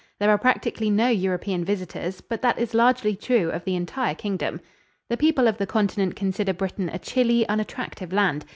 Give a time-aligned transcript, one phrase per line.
[0.19, 4.59] There are practically no European visitors, but that is largely true of the entire Kingdom.
[5.11, 8.43] The people of the Continent consider Britain a chilly, unattractive land.